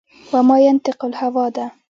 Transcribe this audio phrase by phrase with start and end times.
[0.31, 1.65] و ما ینطق الهوا ده